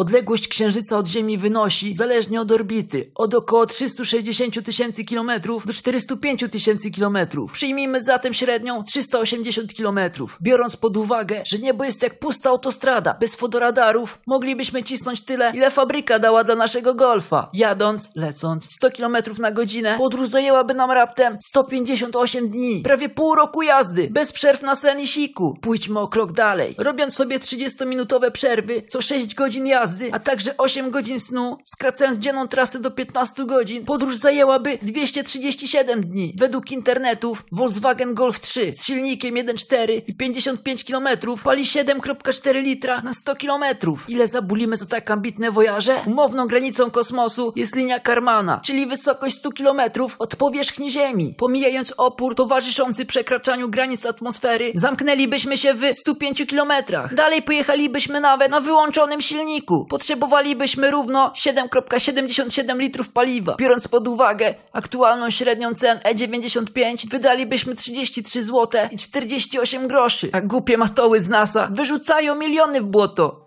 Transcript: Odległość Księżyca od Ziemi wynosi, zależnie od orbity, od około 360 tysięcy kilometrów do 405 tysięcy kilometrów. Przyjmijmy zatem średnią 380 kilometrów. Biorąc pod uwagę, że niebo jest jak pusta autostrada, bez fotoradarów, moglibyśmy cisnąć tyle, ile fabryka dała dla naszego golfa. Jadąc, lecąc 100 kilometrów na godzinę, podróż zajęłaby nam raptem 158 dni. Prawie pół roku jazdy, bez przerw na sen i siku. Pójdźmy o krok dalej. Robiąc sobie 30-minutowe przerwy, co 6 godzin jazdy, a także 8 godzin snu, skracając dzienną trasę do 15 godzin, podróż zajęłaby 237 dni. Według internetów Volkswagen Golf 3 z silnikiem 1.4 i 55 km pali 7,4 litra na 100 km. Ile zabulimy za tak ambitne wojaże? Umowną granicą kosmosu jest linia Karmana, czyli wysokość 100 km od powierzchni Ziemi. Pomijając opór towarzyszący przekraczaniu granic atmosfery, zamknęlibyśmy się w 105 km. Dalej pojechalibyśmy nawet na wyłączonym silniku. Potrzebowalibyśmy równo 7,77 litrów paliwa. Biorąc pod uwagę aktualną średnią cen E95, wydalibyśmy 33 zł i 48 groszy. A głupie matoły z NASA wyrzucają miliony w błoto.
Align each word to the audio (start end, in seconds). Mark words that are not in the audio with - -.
Odległość 0.00 0.48
Księżyca 0.48 0.98
od 0.98 1.08
Ziemi 1.08 1.38
wynosi, 1.38 1.94
zależnie 1.94 2.40
od 2.40 2.52
orbity, 2.52 3.10
od 3.14 3.34
około 3.34 3.66
360 3.66 4.64
tysięcy 4.64 5.04
kilometrów 5.04 5.66
do 5.66 5.72
405 5.72 6.44
tysięcy 6.50 6.90
kilometrów. 6.90 7.52
Przyjmijmy 7.52 8.02
zatem 8.02 8.32
średnią 8.32 8.84
380 8.84 9.74
kilometrów. 9.74 10.38
Biorąc 10.42 10.76
pod 10.76 10.96
uwagę, 10.96 11.42
że 11.46 11.58
niebo 11.58 11.84
jest 11.84 12.02
jak 12.02 12.18
pusta 12.18 12.50
autostrada, 12.50 13.16
bez 13.20 13.34
fotoradarów, 13.34 14.18
moglibyśmy 14.26 14.82
cisnąć 14.82 15.22
tyle, 15.24 15.52
ile 15.54 15.70
fabryka 15.70 16.18
dała 16.18 16.44
dla 16.44 16.54
naszego 16.54 16.94
golfa. 16.94 17.50
Jadąc, 17.52 18.10
lecąc 18.16 18.72
100 18.72 18.90
kilometrów 18.90 19.38
na 19.38 19.50
godzinę, 19.50 19.94
podróż 19.98 20.28
zajęłaby 20.28 20.74
nam 20.74 20.90
raptem 20.90 21.38
158 21.42 22.48
dni. 22.48 22.82
Prawie 22.82 23.08
pół 23.08 23.34
roku 23.34 23.62
jazdy, 23.62 24.08
bez 24.10 24.32
przerw 24.32 24.62
na 24.62 24.76
sen 24.76 25.00
i 25.00 25.06
siku. 25.06 25.58
Pójdźmy 25.60 26.00
o 26.00 26.08
krok 26.08 26.32
dalej. 26.32 26.74
Robiąc 26.78 27.14
sobie 27.14 27.38
30-minutowe 27.38 28.30
przerwy, 28.30 28.82
co 28.88 29.02
6 29.02 29.34
godzin 29.34 29.66
jazdy, 29.66 29.89
a 30.12 30.18
także 30.18 30.56
8 30.56 30.90
godzin 30.90 31.20
snu, 31.20 31.58
skracając 31.64 32.18
dzienną 32.18 32.48
trasę 32.48 32.78
do 32.78 32.90
15 32.90 33.46
godzin, 33.46 33.84
podróż 33.84 34.16
zajęłaby 34.16 34.78
237 34.82 36.00
dni. 36.00 36.34
Według 36.38 36.70
internetów 36.70 37.44
Volkswagen 37.52 38.14
Golf 38.14 38.40
3 38.40 38.72
z 38.74 38.84
silnikiem 38.84 39.34
1.4 39.34 40.02
i 40.06 40.14
55 40.14 40.84
km 40.84 41.08
pali 41.44 41.62
7,4 41.62 42.62
litra 42.62 43.00
na 43.02 43.12
100 43.12 43.36
km. 43.36 43.64
Ile 44.08 44.26
zabulimy 44.26 44.76
za 44.76 44.86
tak 44.86 45.10
ambitne 45.10 45.50
wojaże? 45.50 45.96
Umowną 46.06 46.46
granicą 46.46 46.90
kosmosu 46.90 47.52
jest 47.56 47.76
linia 47.76 47.98
Karmana, 47.98 48.60
czyli 48.64 48.86
wysokość 48.86 49.34
100 49.36 49.50
km 49.52 49.80
od 50.18 50.36
powierzchni 50.36 50.90
Ziemi. 50.90 51.34
Pomijając 51.38 51.94
opór 51.96 52.34
towarzyszący 52.34 53.06
przekraczaniu 53.06 53.68
granic 53.68 54.06
atmosfery, 54.06 54.72
zamknęlibyśmy 54.74 55.58
się 55.58 55.74
w 55.74 55.92
105 55.92 56.42
km. 56.50 56.72
Dalej 57.12 57.42
pojechalibyśmy 57.42 58.20
nawet 58.20 58.50
na 58.50 58.60
wyłączonym 58.60 59.20
silniku. 59.20 59.79
Potrzebowalibyśmy 59.84 60.90
równo 60.90 61.32
7,77 61.36 62.78
litrów 62.78 63.08
paliwa. 63.08 63.56
Biorąc 63.58 63.88
pod 63.88 64.08
uwagę 64.08 64.54
aktualną 64.72 65.30
średnią 65.30 65.74
cen 65.74 65.98
E95, 65.98 67.08
wydalibyśmy 67.10 67.74
33 67.74 68.42
zł 68.44 68.80
i 68.90 68.96
48 68.96 69.88
groszy. 69.88 70.28
A 70.32 70.40
głupie 70.40 70.76
matoły 70.78 71.20
z 71.20 71.28
NASA 71.28 71.68
wyrzucają 71.72 72.34
miliony 72.34 72.80
w 72.80 72.84
błoto. 72.84 73.38